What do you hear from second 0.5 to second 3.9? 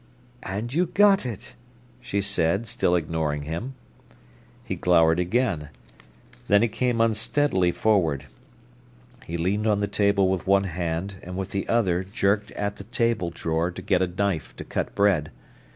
you got it," she said, still ignoring him.